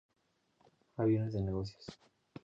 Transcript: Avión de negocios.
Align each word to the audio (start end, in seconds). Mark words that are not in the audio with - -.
Avión 0.97 1.29
de 1.31 1.43
negocios. 1.43 1.85